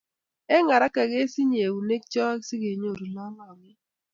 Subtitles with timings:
[0.55, 3.79] eng araka kesinye keunek choo sikenyoru lalangiet